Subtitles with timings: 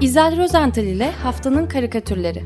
[0.00, 2.44] İzel Rozental ile Haftanın Karikatürleri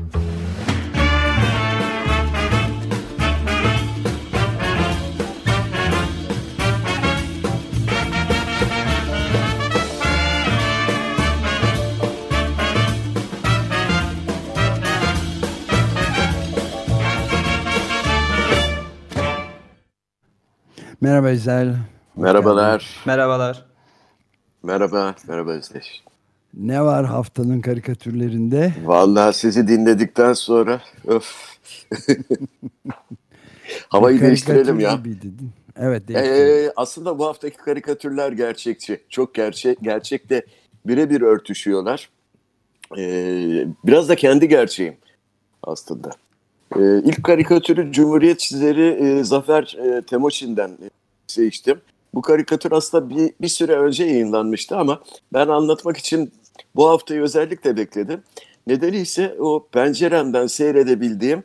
[21.01, 21.75] Merhaba İzel.
[22.15, 22.97] Merhabalar.
[23.05, 23.65] Merhabalar.
[24.63, 25.15] Merhaba.
[25.27, 26.03] Merhaba Özdeş.
[26.53, 28.73] Ne var haftanın karikatürlerinde?
[28.85, 31.57] Vallahi sizi dinledikten sonra öf.
[33.89, 34.93] Havayı değiştirelim ya.
[34.93, 35.27] gibiydi?
[35.75, 36.65] Evet değiştirelim.
[36.65, 39.01] Ee, aslında bu haftaki karikatürler gerçekçi.
[39.09, 40.45] Çok gerçek, gerçekte
[40.85, 42.09] birebir örtüşüyorlar.
[42.97, 44.95] Ee, biraz da kendi gerçeğim
[45.63, 46.11] aslında.
[46.75, 50.71] Ee, ilk karikatürü Cumhuriyet çizeri e, Zafer e, Temoçin'den
[51.27, 51.81] seçtim.
[52.13, 55.01] Bu karikatür aslında bir, bir süre önce yayınlanmıştı ama
[55.33, 56.31] ben anlatmak için
[56.75, 58.21] bu haftayı özellikle bekledim.
[58.67, 61.43] Nedeni ise o penceremden seyredebildiğim,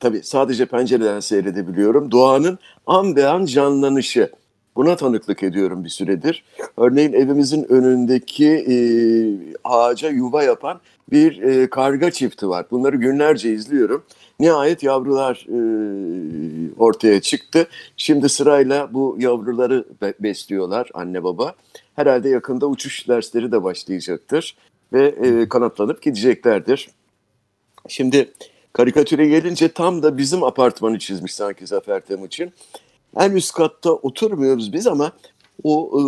[0.00, 4.30] tabii sadece pencereden seyredebiliyorum, doğanın an be an canlanışı.
[4.76, 6.44] Buna tanıklık ediyorum bir süredir.
[6.76, 8.76] Örneğin evimizin önündeki e,
[9.64, 12.66] ağaca yuva yapan bir e, karga çifti var.
[12.70, 14.04] Bunları günlerce izliyorum.
[14.40, 15.58] Nihayet yavrular e,
[16.78, 17.66] ortaya çıktı.
[17.96, 21.54] Şimdi sırayla bu yavruları be- besliyorlar anne baba.
[21.96, 24.56] Herhalde yakında uçuş dersleri de başlayacaktır
[24.92, 26.90] ve e, kanatlanıp gideceklerdir.
[27.88, 28.32] Şimdi
[28.72, 32.52] karikatüre gelince tam da bizim apartmanı çizmiş sanki Zafer Temuçin.
[33.16, 35.12] En üst katta oturmuyoruz biz ama
[35.62, 36.02] o e,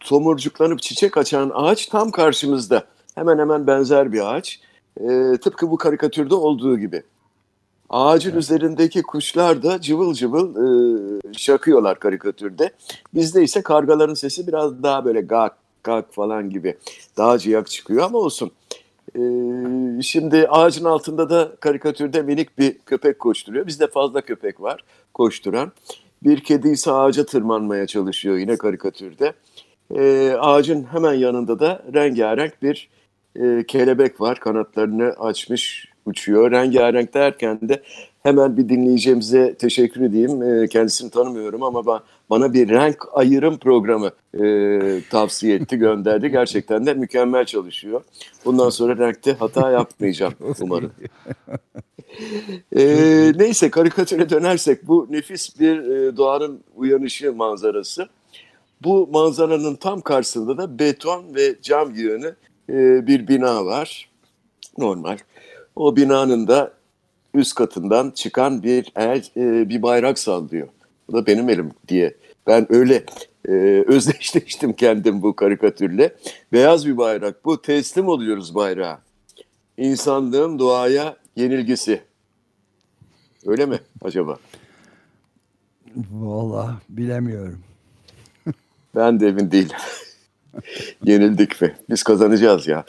[0.00, 2.84] tomurcuklanıp çiçek açan ağaç tam karşımızda.
[3.14, 4.60] Hemen hemen benzer bir ağaç.
[5.00, 7.02] E, tıpkı bu karikatürde olduğu gibi.
[7.90, 12.70] Ağacın üzerindeki kuşlar da cıvıl cıvıl e, şakıyorlar karikatürde.
[13.14, 16.76] Bizde ise kargaların sesi biraz daha böyle gak gak falan gibi
[17.16, 18.50] daha ciyak çıkıyor ama olsun.
[19.16, 19.22] E,
[20.02, 23.66] şimdi ağacın altında da karikatürde minik bir köpek koşturuyor.
[23.66, 24.84] Bizde fazla köpek var
[25.14, 25.72] koşturan.
[26.22, 29.32] Bir kedi ise ağaca tırmanmaya çalışıyor yine karikatürde.
[29.94, 32.88] E, ağacın hemen yanında da rengarenk bir
[33.36, 34.40] e, kelebek var.
[34.40, 36.50] Kanatlarını açmış uçuyor.
[36.50, 37.82] Rengarenk derken de
[38.22, 40.42] hemen bir dinleyeceğimize teşekkür edeyim.
[40.42, 42.00] E, kendisini tanımıyorum ama ba-
[42.30, 46.30] bana bir renk ayırım programı e, tavsiye etti, gönderdi.
[46.30, 48.00] Gerçekten de mükemmel çalışıyor.
[48.44, 50.92] Bundan sonra renkte hata yapmayacağım umarım.
[52.76, 52.82] E,
[53.36, 58.08] neyse karikatüre dönersek bu nefis bir e, doğanın uyanışı manzarası.
[58.84, 62.34] Bu manzaranın tam karşısında da beton ve cam yığını
[62.70, 64.10] e, bir bina var.
[64.78, 65.18] Normal.
[65.76, 66.72] O binanın da
[67.34, 70.68] üst katından çıkan bir el e, bir bayrak sallıyor.
[71.08, 72.16] Bu da benim elim diye.
[72.46, 73.04] Ben öyle
[73.48, 73.52] e,
[73.86, 76.16] özdeşleştim kendim bu karikatürle.
[76.52, 77.44] Beyaz bir bayrak.
[77.44, 79.00] Bu teslim oluyoruz bayrağa.
[79.76, 82.00] İnsanlığın doğaya yenilgisi.
[83.46, 84.38] Öyle mi acaba?
[86.12, 87.58] Vallahi bilemiyorum.
[88.94, 89.76] Ben de emin değilim.
[91.04, 91.76] Yenildik mi?
[91.90, 92.84] Biz kazanacağız ya.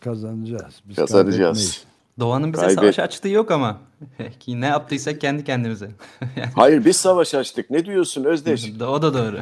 [0.00, 0.80] Kazanacağız.
[0.88, 1.87] Biz Kazanacağız.
[2.20, 3.80] Doğanın bize Kaybet- savaş açtığı yok ama.
[4.40, 5.90] Ki ne yaptıysak kendi kendimize.
[6.36, 7.70] Yani Hayır biz savaş açtık.
[7.70, 8.72] Ne diyorsun Özdeş?
[8.80, 9.40] o da doğru.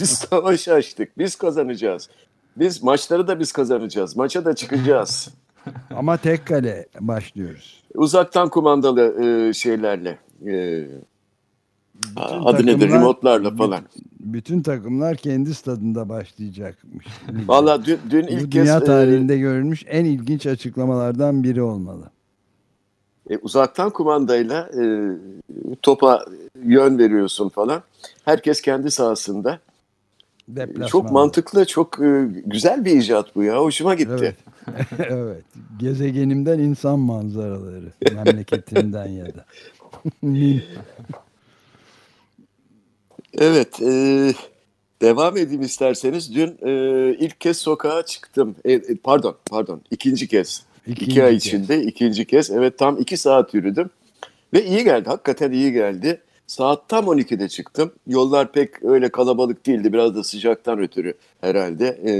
[0.00, 1.18] Biz savaş açtık.
[1.18, 2.10] Biz kazanacağız.
[2.56, 4.16] Biz maçları da biz kazanacağız.
[4.16, 5.28] Maça da çıkacağız.
[5.96, 7.82] Ama tek kale başlıyoruz.
[7.94, 10.18] Uzaktan kumandalı e, şeylerle.
[10.46, 10.86] E,
[12.00, 12.88] Bütün adı nedir?
[12.88, 13.80] Remote'larla falan.
[14.20, 17.06] Bütün takımlar kendi stadında başlayacakmış.
[17.46, 22.10] Valla dün, dün Bu ilk kez dünya e, tarihinde görülmüş en ilginç açıklamalardan biri olmalı.
[23.30, 24.82] e, uzaktan kumandayla e,
[25.82, 26.24] topa
[26.64, 27.82] yön veriyorsun falan.
[28.24, 29.58] Herkes kendi sahasında.
[30.48, 30.86] Deplasman.
[30.86, 33.58] Çok mantıklı, çok e, güzel bir icat bu ya.
[33.58, 34.12] Hoşuma gitti.
[34.18, 34.36] Evet.
[34.98, 35.44] evet.
[35.78, 37.92] Gezegenimden insan manzaraları.
[38.14, 39.44] Memleketimden ya da.
[43.38, 44.32] Evet, e,
[45.02, 46.34] devam edeyim isterseniz.
[46.34, 46.72] Dün e,
[47.18, 48.56] ilk kez sokağa çıktım.
[48.64, 50.62] E, e, pardon, pardon, ikinci kez.
[50.86, 51.46] İkinci iki ay kez.
[51.46, 52.50] içinde ikinci kez.
[52.50, 53.90] Evet, tam iki saat yürüdüm.
[54.54, 56.20] Ve iyi geldi, hakikaten iyi geldi.
[56.46, 57.92] Saat tam 12'de çıktım.
[58.06, 59.92] Yollar pek öyle kalabalık değildi.
[59.92, 61.86] Biraz da sıcaktan ötürü herhalde.
[62.06, 62.12] E,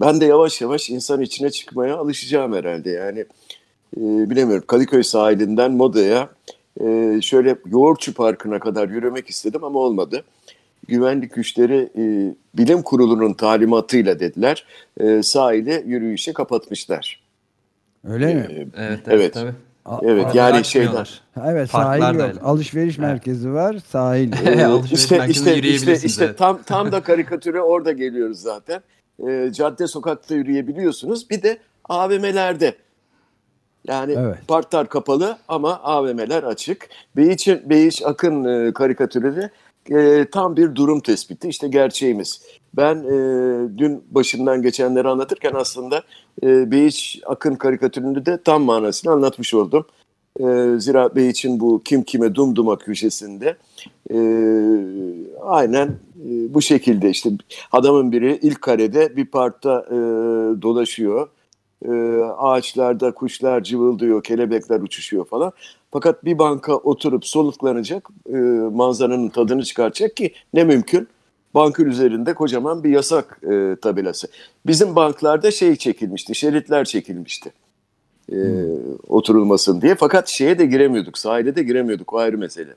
[0.00, 2.90] ben de yavaş yavaş insan içine çıkmaya alışacağım herhalde.
[2.90, 3.20] Yani
[3.96, 4.64] e, bilemiyorum.
[4.66, 6.28] Kadıköy sahilinden Moda'ya
[6.80, 10.24] e, şöyle Yoğurtçu Parkı'na kadar yürümek istedim ama olmadı.
[10.88, 14.66] Güvenlik güçleri e, bilim kurulunun talimatıyla dediler
[15.00, 17.20] e, sahili yürüyüşe kapatmışlar.
[18.08, 18.46] Öyle mi?
[18.50, 19.34] E, evet, evet, Evet.
[19.34, 19.52] tabii.
[20.02, 21.20] Evet a- yani şeyler.
[21.46, 22.28] Evet sahil yok.
[22.28, 22.40] öyle.
[22.40, 23.76] Alışveriş merkezi var.
[23.88, 24.32] Sahil.
[24.46, 26.38] Ee, Alışveriş işte işte işte işte evet.
[26.38, 28.80] tam tam da karikatüre orada geliyoruz zaten.
[29.28, 31.30] Ee, cadde sokakta yürüyebiliyorsunuz.
[31.30, 31.58] Bir de
[31.88, 32.74] AVM'lerde.
[33.86, 34.36] Yani Evet.
[34.48, 36.88] parklar kapalı ama AVM'ler açık.
[37.16, 39.50] Beyiç'in Beyiç Akın e, karikatürü de
[39.90, 41.48] e, tam bir durum tespiti.
[41.48, 42.42] İşte gerçeğimiz.
[42.74, 46.02] Ben e, dün başından geçenleri anlatırken aslında
[46.42, 49.86] e, Beyiç Akın karikatürünü de tam manasını anlatmış oldum.
[50.40, 50.44] E,
[50.78, 53.56] zira Beyiç'in bu kim kime dumduma köşesinde
[54.10, 54.18] e,
[55.42, 57.30] aynen e, bu şekilde işte
[57.72, 59.96] adamın biri ilk karede bir parkta e,
[60.62, 61.28] dolaşıyor.
[61.84, 61.90] E,
[62.38, 65.52] ağaçlarda kuşlar cıvıldıyor, kelebekler uçuşuyor falan.
[65.90, 68.36] Fakat bir banka oturup soluklanacak, e,
[68.72, 71.08] manzaranın tadını çıkartacak ki ne mümkün?
[71.54, 74.28] Bankın üzerinde kocaman bir yasak e, tabelası.
[74.66, 77.52] Bizim banklarda şey çekilmişti, şeritler çekilmişti.
[78.32, 78.38] E,
[79.08, 79.94] oturulmasın diye.
[79.94, 82.12] Fakat şeye de giremiyorduk, sahile de giremiyorduk.
[82.12, 82.74] O ayrı mesele.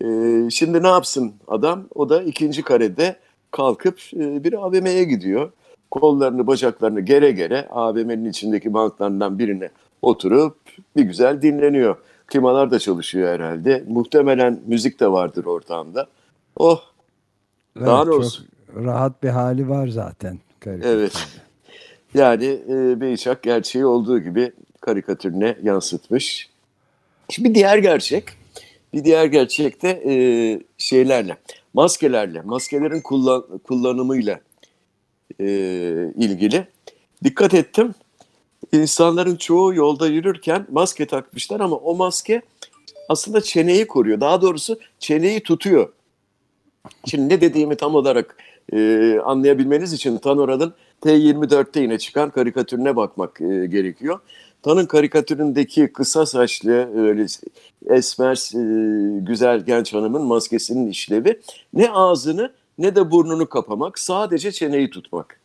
[0.00, 0.06] E,
[0.50, 1.84] şimdi ne yapsın adam?
[1.94, 3.16] O da ikinci karede
[3.50, 5.52] kalkıp e, bir AVM'ye gidiyor.
[5.90, 9.70] Kollarını, bacaklarını gere gere AVM'nin içindeki banklarından birine
[10.02, 10.56] oturup
[10.96, 11.96] bir güzel dinleniyor.
[12.26, 13.84] Klimalar da çalışıyor herhalde.
[13.88, 16.06] Muhtemelen müzik de vardır ortamda.
[16.56, 16.80] Oh
[17.80, 18.46] Daha ne çok olsun?
[18.76, 20.38] rahat bir hali var zaten.
[20.66, 21.26] evet.
[22.14, 26.48] Yani e, Beyçak gerçeği olduğu gibi karikatürüne yansıtmış.
[27.28, 28.24] Şimdi bir diğer gerçek.
[28.94, 30.14] Bir diğer gerçek de e,
[30.78, 31.36] şeylerle,
[31.74, 34.40] maskelerle, maskelerin kullan, kullanımıyla
[35.40, 35.46] e,
[36.16, 36.66] ilgili.
[37.24, 37.94] Dikkat ettim.
[38.72, 42.42] İnsanların çoğu yolda yürürken maske takmışlar ama o maske
[43.08, 44.20] aslında çeneyi koruyor.
[44.20, 45.92] Daha doğrusu çeneyi tutuyor.
[47.06, 48.36] Şimdi ne dediğimi tam olarak
[48.72, 54.20] e, anlayabilmeniz için Tanora'nın T24'te yine çıkan karikatürüne bakmak e, gerekiyor.
[54.62, 57.26] Tan'ın karikatüründeki kısa saçlı öyle
[57.86, 61.40] esmer e, güzel genç hanımın maskesinin işlevi
[61.72, 65.40] ne ağzını ne de burnunu kapamak sadece çeneyi tutmak.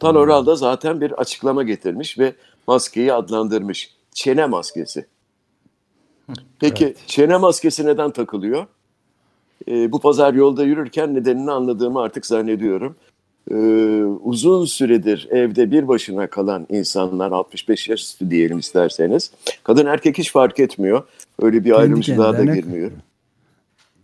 [0.00, 2.32] Tan Oral da zaten bir açıklama getirmiş ve
[2.66, 3.94] maskeyi adlandırmış.
[4.14, 5.06] Çene maskesi.
[6.60, 6.96] Peki Evet.
[7.06, 8.66] çene maskesi neden takılıyor?
[9.68, 12.96] Ee, bu pazar yolda yürürken nedenini anladığımı artık zannediyorum.
[13.50, 13.54] Ee,
[14.04, 19.30] uzun süredir evde bir başına kalan insanlar 65 yaş üstü diyelim isterseniz.
[19.64, 21.02] Kadın erkek hiç fark etmiyor.
[21.42, 22.90] Öyle bir Kendi ayrımcılığa da girmiyor.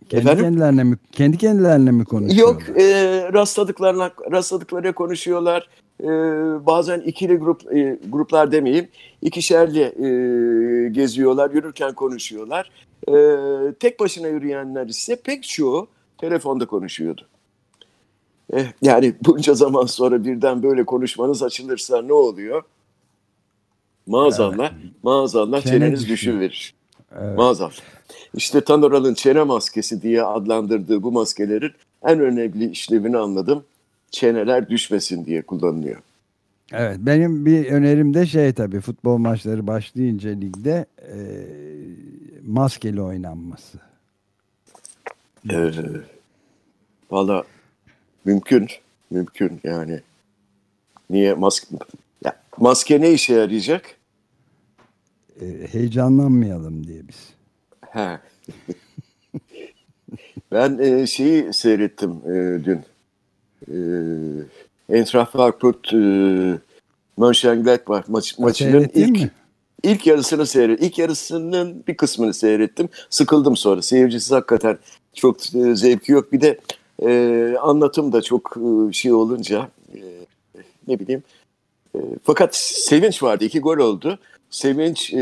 [0.09, 0.43] Kendi Efendim?
[0.43, 2.67] kendilerine mi kendi kendilerine mi konuşuyorlar?
[2.67, 2.83] Yok e,
[3.33, 5.69] rastladıklarına rastladıkları konuşuyorlar.
[6.01, 6.07] E,
[6.65, 8.87] bazen ikili grup e, gruplar demeyeyim
[9.21, 10.09] ikişerli e,
[10.89, 12.71] geziyorlar yürürken konuşuyorlar.
[13.07, 13.13] E,
[13.79, 15.87] tek başına yürüyenler ise pek çoğu
[16.17, 17.27] telefonda konuşuyordu.
[18.53, 22.63] Eh, yani bunca zaman sonra birden böyle konuşmanız açılırsa ne oluyor?
[24.07, 24.73] Maazallah,
[25.03, 26.74] maazallah Çene çeneniz düşüverir.
[27.21, 27.37] Evet.
[27.37, 27.71] Maazallah.
[28.33, 31.71] İşte Tanoral'ın çene maskesi diye adlandırdığı bu maskelerin
[32.03, 33.63] en önemli işlevini anladım.
[34.11, 36.01] Çeneler düşmesin diye kullanılıyor.
[36.73, 41.15] Evet, benim bir önerim de şey tabii futbol maçları başlayınca ligde e,
[42.47, 43.77] maskeli oynanması.
[45.51, 45.71] Ee,
[47.11, 47.43] Valla
[48.25, 48.67] mümkün,
[49.11, 49.99] mümkün yani.
[51.09, 51.67] Niye maske?
[52.25, 53.97] Ya, maske ne işe yarayacak?
[55.41, 57.33] E, heyecanlanmayalım diye biz.
[57.89, 58.19] He.
[60.51, 62.79] ben e, şeyi seyrettim e, dün.
[63.71, 63.77] E,
[64.97, 65.97] Eintracht Frankfurt e,
[67.17, 69.31] Mönchengladbach maç, maçının Seyrettin ilk mi?
[69.83, 70.87] ilk yarısını seyrettim.
[70.87, 72.89] İlk yarısının bir kısmını seyrettim.
[73.09, 73.81] Sıkıldım sonra.
[73.81, 74.77] Seyircisi hakikaten
[75.13, 76.33] çok e, zevki yok.
[76.33, 76.59] Bir de
[77.03, 79.99] e, anlatım da çok e, şey olunca e,
[80.87, 81.23] ne bileyim.
[81.95, 83.45] E, fakat sevinç vardı.
[83.45, 84.19] İki gol oldu.
[84.49, 85.17] Sevinç e,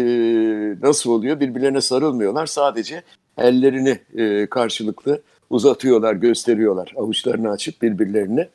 [0.81, 1.39] nasıl oluyor?
[1.39, 2.45] Birbirlerine sarılmıyorlar.
[2.45, 3.03] Sadece
[3.37, 6.93] ellerini e, karşılıklı uzatıyorlar, gösteriyorlar.
[6.97, 8.49] Avuçlarını açıp birbirlerine.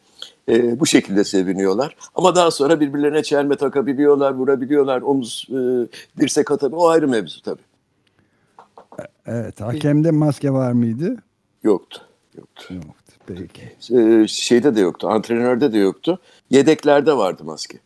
[0.49, 1.97] E, bu şekilde seviniyorlar.
[2.15, 5.57] Ama daha sonra birbirlerine çelme takabiliyorlar, vurabiliyorlar, omuz, e,
[6.21, 6.89] dirsek atabiliyorlar.
[6.89, 7.63] O ayrı mevzu tabii.
[9.27, 11.17] Evet, hakemde maske var mıydı?
[11.63, 12.01] Yoktu.
[12.37, 12.75] Yoktu.
[12.75, 13.13] Yoktu.
[13.27, 13.97] Peki.
[13.99, 16.19] E, şeyde de yoktu, antrenörde de yoktu.
[16.51, 17.79] Yedeklerde vardı maske.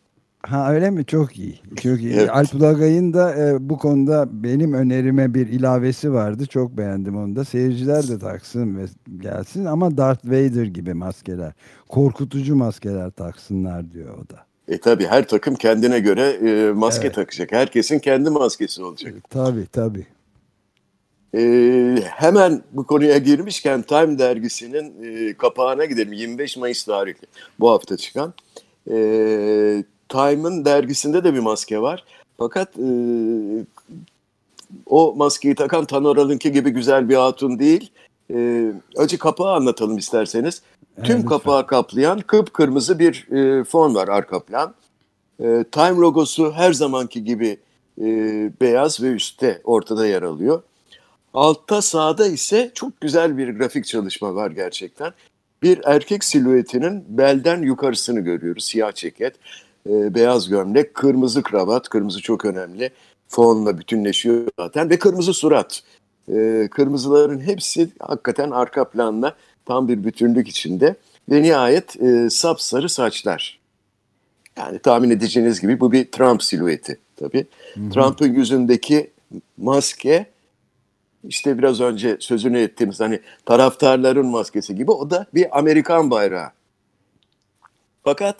[0.45, 1.05] Ha öyle mi?
[1.05, 1.59] Çok iyi.
[1.83, 2.13] Çok iyi.
[2.13, 2.29] Evet.
[2.29, 6.45] Alp Ulagay'ın da e, bu konuda benim önerime bir ilavesi vardı.
[6.45, 7.45] Çok beğendim onu da.
[7.45, 8.85] Seyirciler de taksın ve
[9.17, 11.53] gelsin ama Darth Vader gibi maskeler.
[11.89, 14.45] Korkutucu maskeler taksınlar diyor o da.
[14.67, 17.15] E tabii her takım kendine göre e, maske Evet.
[17.15, 17.51] takacak.
[17.51, 19.13] Herkesin kendi maskesi olacak.
[19.29, 20.05] Tabii tabii.
[21.35, 26.13] Ee, hemen bu konuya girmişken Time dergisinin e, kapağına gidelim.
[26.13, 27.27] 25 Mayıs tarihli
[27.59, 28.33] bu hafta çıkan.
[28.91, 32.03] Ee, Time'ın dergisinde de bir maske var.
[32.37, 32.85] Fakat e,
[34.85, 37.91] o maskeyi takan Tanoral'ınki gibi güzel bir hatun değil.
[38.33, 40.61] Ee, önce kapağı anlatalım isterseniz.
[40.97, 41.29] Evet, Tüm lütfen.
[41.29, 44.73] kapağı kaplayan kıpkırmızı bir e, fon var arka plan.
[45.39, 47.57] E, Time logosu her zamanki gibi
[48.01, 48.05] e,
[48.61, 50.61] beyaz ve üstte ortada yer alıyor.
[51.33, 55.11] Altta sağda ise çok güzel bir grafik çalışma var gerçekten.
[55.63, 58.65] Bir erkek silüetinin belden yukarısını görüyoruz.
[58.65, 59.35] Siyah ceket,
[59.89, 62.91] e, beyaz gömlek, kırmızı kravat, kırmızı çok önemli.
[63.27, 65.83] Fonla bütünleşiyor zaten ve kırmızı surat.
[66.31, 69.35] E, kırmızıların hepsi hakikaten arka planla
[69.65, 70.95] tam bir bütünlük içinde.
[71.31, 73.59] Ve nihayet e, sapsarı saçlar.
[74.57, 77.45] Yani tahmin edeceğiniz gibi bu bir Trump silüeti tabii.
[77.93, 79.11] Trump'ın yüzündeki
[79.57, 80.25] maske
[81.23, 86.49] işte biraz önce sözünü ettiğimiz hani taraftarların maskesi gibi o da bir Amerikan bayrağı.
[88.03, 88.35] Fakat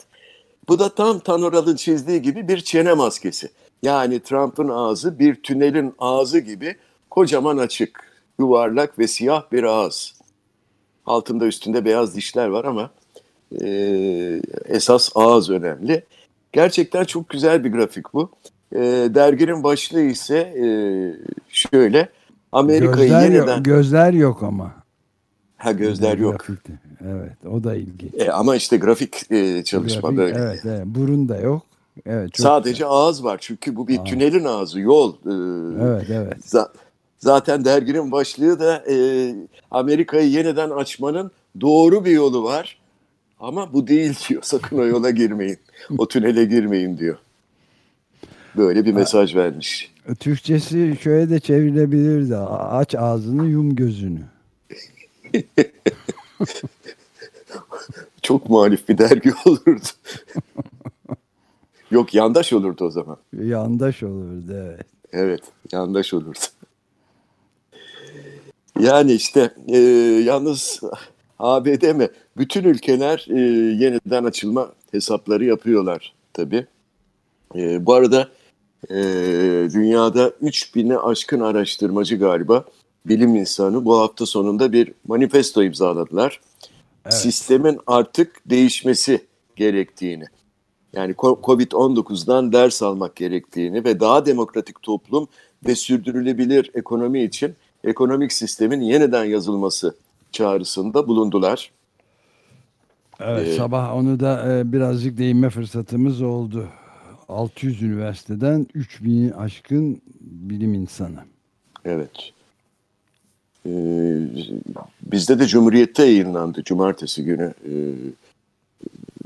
[0.70, 3.50] bu da tam Tanoral'ın çizdiği gibi bir çene maskesi.
[3.84, 6.76] Yani Trump'ın ağzı bir tünelin ağzı gibi
[7.10, 8.00] kocaman açık,
[8.40, 10.14] yuvarlak ve siyah bir ağız.
[11.06, 12.90] Altında üstünde beyaz dişler var ama
[13.62, 16.04] e, esas ağız önemli.
[16.52, 18.32] Gerçekten çok güzel bir grafik bu.
[18.72, 18.80] E,
[19.10, 20.66] derginin başlığı ise e,
[21.50, 22.10] şöyle
[22.52, 23.56] Amerika'yı gözler yeniden...
[23.56, 24.74] Yok, gözler yok ama.
[25.58, 26.40] Ha gözler yok.
[26.40, 26.74] Grafikte.
[27.08, 28.14] Evet o da ilginç.
[28.18, 30.38] E, ama işte grafik e, çalışma Grafik, böyle.
[30.40, 31.62] Evet, evet burun da yok.
[32.06, 32.88] Evet, çok Sadece güzel.
[32.90, 34.04] ağız var çünkü bu bir Aa.
[34.04, 35.14] tünelin ağzı, yol.
[35.14, 35.32] E,
[35.84, 36.38] Evet evet.
[36.46, 36.70] za-
[37.20, 38.96] zaten derginin başlığı da e,
[39.72, 41.32] Amerika'yı yeniden açmanın
[41.62, 42.78] doğru bir yolu var.
[43.40, 44.42] Ama bu değil diyor.
[44.44, 45.58] Sakın o yola girmeyin.
[45.98, 47.18] O tünele girmeyin diyor.
[48.58, 49.92] Böyle bir mesaj vermiş.
[50.20, 52.36] Türkçesi şöyle de çevrilebilirdi.
[52.38, 54.20] Aç ağzını yum gözünü.
[58.22, 59.88] Çok muhalif bir dergi olurdu.
[61.92, 63.18] Yok yandaş olurdu o zaman.
[63.44, 64.86] Yandaş olurdu evet.
[65.14, 66.40] Evet, yandaş olurdu.
[68.80, 69.78] Yani işte e,
[70.26, 70.82] yalnız
[71.40, 72.10] ABD mi?
[72.38, 73.40] Bütün ülkeler e,
[73.84, 76.66] yeniden açılma hesapları yapıyorlar tabii.
[77.56, 78.30] E, bu arada
[78.90, 78.96] e,
[79.74, 82.66] dünyada 3000'e aşkın araştırmacı galiba
[83.06, 86.40] bilim insanı bu hafta sonunda bir manifesto imzaladılar.
[87.06, 87.14] Evet.
[87.14, 90.26] Sistemin artık değişmesi gerektiğini.
[90.94, 95.28] Yani ko- Covid-19'dan ders almak gerektiğini ve daha demokratik toplum
[95.68, 99.96] ve sürdürülebilir ekonomi için ekonomik sistemin yeniden yazılması
[100.32, 101.72] çağrısında bulundular.
[103.20, 106.68] Evet, Ee, sabah onu da e, birazcık değinme fırsatımız oldu.
[107.30, 111.20] 600 üniversiteden 3000 aşkın bilim insanı.
[111.86, 112.33] Evet.
[113.66, 113.70] Ee,
[115.12, 117.54] bizde de Cumhuriyet'te yayınlandı cumartesi günü.
[117.66, 117.72] Ee,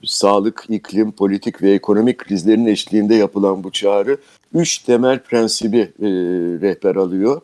[0.06, 4.18] sağlık, iklim, politik ve ekonomik krizlerin eşliğinde yapılan bu çağrı
[4.54, 6.08] üç temel prensibi e,
[6.62, 7.42] rehber alıyor.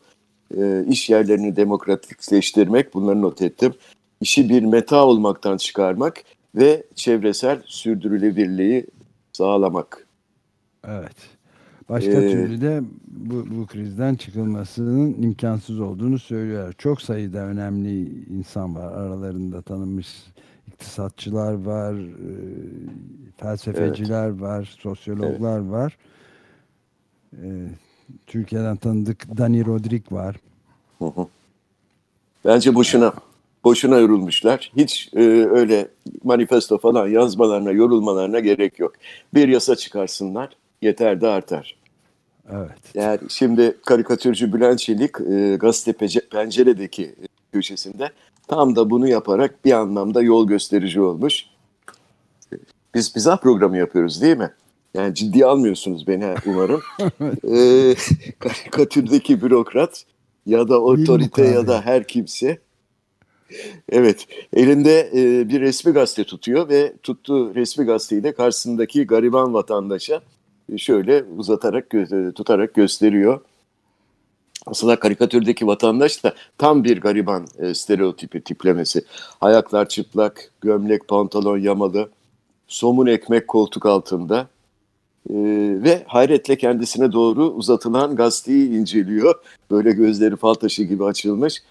[0.58, 3.74] E, iş yerlerini demokratikleştirmek, bunları not ettim.
[4.22, 6.24] İşi bir meta olmaktan çıkarmak
[6.56, 8.86] ve çevresel sürdürülebilirliği
[9.34, 10.08] sağlamak.
[10.88, 11.33] Evet.
[11.90, 16.74] Başka Ee, türlü de bu, bu krizden çıkılmasının imkansız olduğunu söylüyor.
[16.78, 18.94] Çok sayıda önemli insan var.
[18.94, 20.08] Aralarında tanınmış
[20.68, 22.34] iktisatçılar var, e,
[23.38, 25.98] felsefeciler var, sosyologlar var.
[27.34, 27.48] E,
[28.28, 30.36] Türkiye'den tanıdık Dani Rodrik var.
[31.00, 31.28] Hı hı.
[32.46, 33.14] Bence boşuna
[33.64, 34.72] boşuna yorulmuşlar.
[34.78, 35.88] Hiç e, öyle
[36.24, 38.94] manifesto falan yazmalarına, yorulmalarına gerek yok.
[39.34, 40.50] Bir yasa çıkarsınlar,
[40.84, 41.76] yeter de artar.
[42.52, 42.96] Evet.
[42.96, 47.16] Yani şimdi karikatürcü Bülent Çelik e, gazete penceredeki
[47.54, 48.12] köşesinde
[48.48, 51.46] tam da bunu yaparak bir anlamda yol gösterici olmuş.
[52.96, 54.52] Biz mizah programı yapıyoruz değil mi?
[54.94, 56.82] Yani ciddiye almıyorsunuz beni umarım.
[57.54, 57.96] e,
[58.40, 60.06] karikatürdeki bürokrat
[60.46, 62.58] ya da otorite ya da her kimse
[63.90, 70.22] Evet, elinde e, bir resmi gazete tutuyor ve tuttuğu resmi gazeteyi de karşısındaki gariban vatandaşa
[70.78, 73.42] şöyle uzatarak, e, tutarak gösteriyor.
[74.66, 79.06] Aslında karikatürdeki vatandaş da tam bir gariban e, stereotipi, tiplemesi.
[79.42, 82.10] Ayaklar çıplak, gömlek, pantolon yamalı,
[82.68, 84.48] somun ekmek koltuk altında
[85.30, 85.36] e,
[85.84, 89.36] ve hayretle kendisine doğru uzatılan gazeteyi inceliyor.
[89.72, 91.62] Böyle gözleri fal taşı gibi açılmış.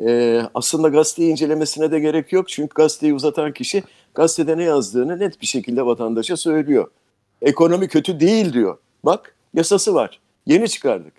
[0.00, 2.48] Ee, aslında gazeteyi incelemesine de gerek yok.
[2.48, 3.82] Çünkü gazeteyi uzatan kişi
[4.14, 6.88] gazetede ne yazdığını net bir şekilde vatandaşa söylüyor.
[7.42, 8.78] Ekonomi kötü değil diyor.
[9.04, 10.20] Bak yasası var.
[10.46, 11.12] Yeni çıkardık.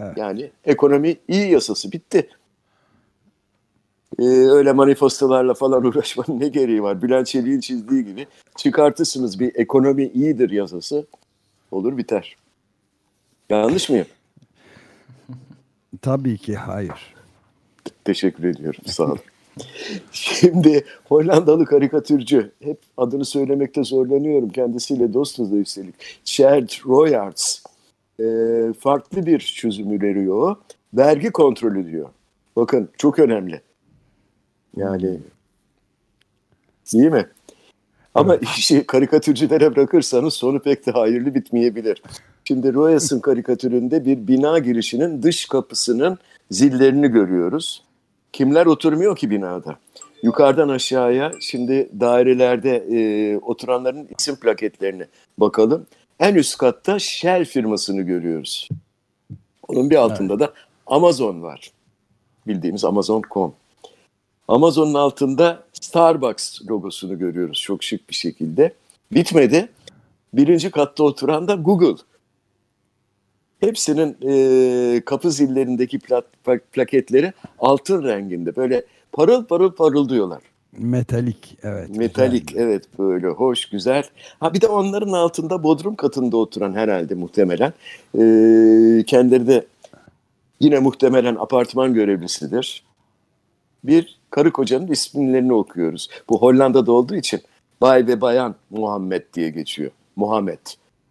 [0.00, 0.16] Evet.
[0.16, 2.28] Yani ekonomi iyi yasası bitti.
[4.18, 7.02] Ee, öyle manifestolarla falan uğraşmanın ne gereği var?
[7.02, 11.06] Bülent Çelik'in çizdiği gibi çıkartırsınız bir ekonomi iyidir yasası
[11.70, 12.36] olur biter.
[13.50, 14.06] Yanlış mıyım?
[16.02, 17.14] Tabii ki hayır.
[18.04, 18.80] Teşekkür ediyorum.
[18.86, 19.18] Sağ olun.
[20.12, 25.94] Şimdi Hollandalı karikatürcü, hep adını söylemekte zorlanıyorum, kendisiyle dostuz da üstelik.
[26.24, 27.58] Cherd Royards,
[28.20, 28.24] e,
[28.78, 30.56] farklı bir çözümü veriyor.
[30.94, 32.08] Vergi kontrolü diyor.
[32.56, 33.60] Bakın çok önemli.
[34.76, 35.18] Yani
[36.92, 37.26] değil mi?
[38.14, 42.02] Ama işi karikatürcülere bırakırsanız sonu pek de hayırlı bitmeyebilir.
[42.44, 46.18] Şimdi Royas'ın karikatüründe bir bina girişinin dış kapısının
[46.50, 47.82] zillerini görüyoruz.
[48.32, 49.76] Kimler oturmuyor ki binada?
[50.22, 55.06] Yukarıdan aşağıya şimdi dairelerde e, oturanların isim plaketlerine
[55.38, 55.86] bakalım.
[56.20, 58.68] En üst katta Shell firmasını görüyoruz.
[59.68, 60.52] Onun bir altında da
[60.86, 61.72] Amazon var.
[62.46, 63.54] Bildiğimiz Amazon.com.
[64.48, 68.74] Amazon'un altında Starbucks logosunu görüyoruz çok şık bir şekilde.
[69.12, 69.68] Bitmedi.
[70.34, 72.02] Birinci katta oturan da Google.
[73.62, 76.24] Hepsinin e, kapı zillerindeki plat,
[76.72, 78.56] plaketleri altın renginde.
[78.56, 80.42] Böyle parıl parıl parıldıyorlar.
[80.78, 81.96] Metalik evet.
[81.96, 82.62] Metalik güzel.
[82.62, 84.04] evet böyle hoş güzel.
[84.40, 87.72] Ha bir de onların altında bodrum katında oturan herhalde muhtemelen.
[88.14, 88.24] E,
[89.06, 89.66] kendileri de
[90.60, 92.84] yine muhtemelen apartman görevlisidir.
[93.84, 96.08] Bir karı kocanın isimlerini okuyoruz.
[96.28, 97.40] Bu Hollanda'da olduğu için
[97.80, 99.90] Bay ve Bayan Muhammed diye geçiyor.
[100.16, 100.66] Muhammed.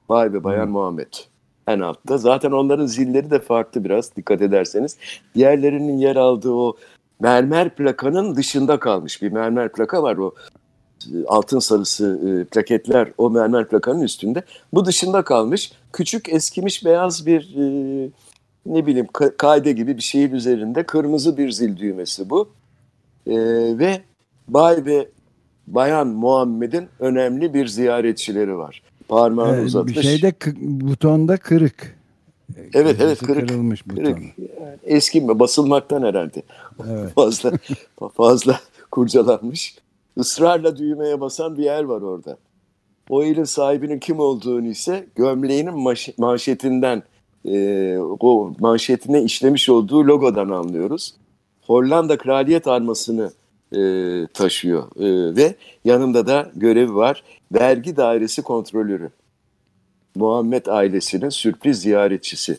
[0.09, 0.71] Bay ve Bayan hmm.
[0.71, 1.30] Muhammed.
[1.67, 2.17] En altta.
[2.17, 4.97] Zaten onların zilleri de farklı biraz dikkat ederseniz.
[5.35, 6.77] Diğerlerinin yer aldığı o
[7.19, 10.33] mermer plakanın dışında kalmış bir mermer plaka var o
[11.27, 14.43] altın sarısı e, plaketler o mermer plakanın üstünde.
[14.73, 18.09] Bu dışında kalmış küçük eskimiş beyaz bir e,
[18.65, 22.49] ne bileyim ka gibi bir şeyin üzerinde kırmızı bir zil düğmesi bu.
[23.27, 23.35] E,
[23.79, 24.01] ve
[24.47, 25.07] Bay ve
[25.67, 28.81] Bayan Muhammed'in önemli bir ziyaretçileri var.
[29.11, 29.97] Parmağını evet, uzatmış.
[29.97, 31.97] Bir şeyde butonda kırık.
[32.73, 33.49] Evet evet kırık.
[33.49, 34.03] Kırılmış buton.
[34.03, 34.17] Kırık.
[34.37, 36.41] Yani eski mi basılmaktan herhalde.
[36.89, 37.13] Evet.
[37.15, 37.51] fazla
[38.13, 38.59] fazla
[38.91, 39.75] kurcalanmış.
[40.17, 42.37] Israrla düğmeye basan bir yer var orada.
[43.09, 47.03] O elin sahibinin kim olduğunu ise gömleğinin manşetinden
[47.45, 51.13] e, o manşetine işlemiş olduğu logodan anlıyoruz.
[51.61, 53.31] Hollanda kraliyet armasını
[53.75, 55.55] e, taşıyor e, ve
[55.85, 59.09] yanında da görevi var vergi dairesi kontrolörü.
[60.15, 62.57] Muhammed ailesinin sürpriz ziyaretçisi.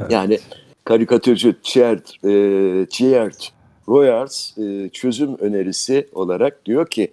[0.00, 0.10] Evet.
[0.12, 0.38] Yani
[0.84, 3.52] karikatürcü Chiert, e, Chiert
[3.88, 7.12] Royars e, çözüm önerisi olarak diyor ki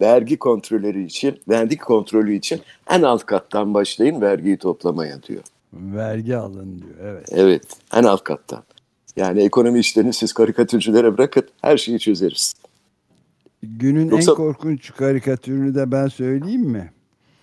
[0.00, 5.42] vergi kontrolleri için, vergi kontrolü için en alt kattan başlayın vergiyi toplamaya diyor.
[5.72, 7.28] Vergi alın diyor, evet.
[7.32, 7.62] Evet,
[7.94, 8.62] en alt kattan.
[9.16, 12.54] Yani ekonomi işlerini siz karikatürcülere bırakın, her şeyi çözeriz.
[13.62, 14.32] Günün Yoksa...
[14.32, 16.92] en korkunç karikatürünü de ben söyleyeyim mi?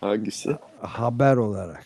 [0.02, 0.58] Hangisi?
[0.82, 1.86] Haber olarak.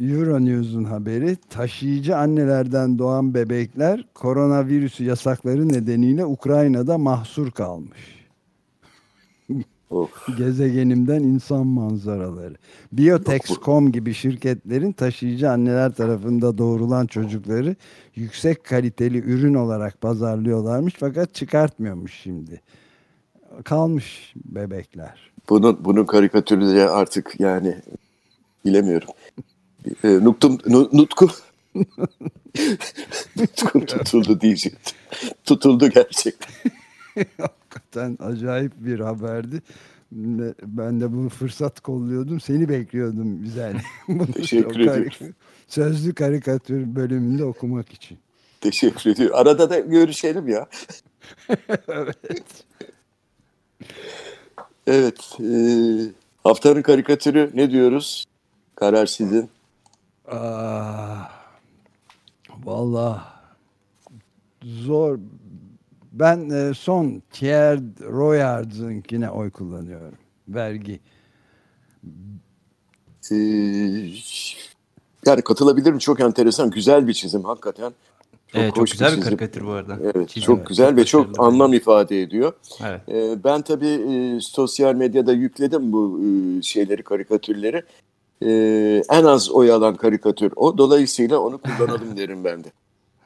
[0.00, 8.17] Euronews'un haberi taşıyıcı annelerden doğan bebekler koronavirüsü yasakları nedeniyle Ukrayna'da mahsur kalmış.
[10.38, 12.54] Gezegenimden insan manzaraları.
[12.92, 17.76] Biotex.com gibi şirketlerin taşıyıcı anneler tarafında doğrulan çocukları
[18.14, 22.60] yüksek kaliteli ürün olarak pazarlıyorlarmış fakat çıkartmıyormuş şimdi.
[23.64, 25.30] Kalmış bebekler.
[25.48, 27.76] Bunun bunun karikatürü artık yani
[28.64, 29.08] bilemiyorum.
[30.04, 30.58] E, nuktum,
[30.92, 31.28] nutku
[33.36, 34.96] Nutkum tutuldu diyecektim.
[35.44, 36.72] Tutuldu gerçekten.
[37.40, 39.62] Hakikaten acayip bir haberdi.
[40.62, 42.40] Ben de bu fırsat kolluyordum.
[42.40, 43.76] Seni bekliyordum güzel.
[44.34, 45.34] Teşekkür ederim.
[45.68, 48.18] Sözlü karikatür bölümünde okumak için.
[48.60, 49.36] Teşekkür ediyorum.
[49.36, 50.66] Arada da görüşelim ya.
[51.88, 52.64] evet.
[54.86, 55.38] Evet.
[55.40, 55.50] E,
[56.44, 58.24] haftanın karikatürü ne diyoruz?
[58.74, 59.50] Karar sizin.
[60.28, 61.38] Ah,
[62.64, 63.32] Valla
[64.62, 65.18] zor.
[66.18, 70.18] Ben e, son Thierry Royards'ınkine oy kullanıyorum.
[70.48, 71.00] Vergi.
[73.32, 73.34] Ee,
[75.26, 75.98] yani katılabilirim.
[75.98, 76.70] Çok enteresan.
[76.70, 77.92] Güzel bir çizim hakikaten.
[78.52, 79.98] Çok, evet, çok güzel bir, bir karikatür bu arada.
[80.02, 80.46] Evet, Çizim.
[80.46, 82.52] çok güzel çok ve çok anlam ifade ediyor.
[82.86, 83.00] Evet.
[83.08, 87.82] Ee, ben tabii e, sosyal medyada yükledim bu e, şeyleri, karikatürleri.
[88.42, 88.50] E,
[89.10, 90.78] en az oy alan karikatür o.
[90.78, 92.68] Dolayısıyla onu kullanalım derim ben de.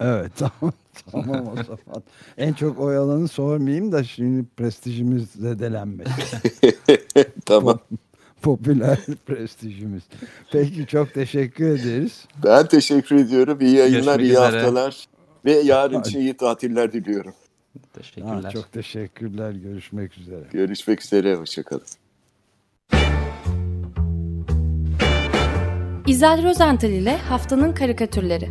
[0.00, 0.72] Evet, tamam.
[1.12, 2.02] tamam o zaman.
[2.38, 6.38] en çok oy alanı sormayayım da şimdi prestijimiz zedelenmesin.
[7.46, 7.78] tamam.
[8.42, 10.02] popüler prestijimiz.
[10.52, 12.24] Peki çok teşekkür ederiz.
[12.44, 13.58] Ben teşekkür ediyorum.
[13.60, 14.42] İyi yayınlar, Görüşmek iyi üzere.
[14.62, 15.06] haftalar.
[15.44, 17.32] Ve yarın için iyi tatiller diliyorum.
[17.92, 18.42] Teşekkürler.
[18.44, 19.50] Ha, çok teşekkürler.
[19.52, 20.44] Görüşmek üzere.
[20.52, 21.34] Görüşmek üzere.
[21.34, 21.82] Hoşçakalın.
[26.06, 28.50] İzel Rozental ile Haftanın Karikatürleri